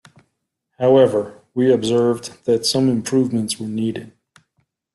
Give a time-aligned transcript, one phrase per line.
[0.79, 4.13] However, we observed that some improvements were needed.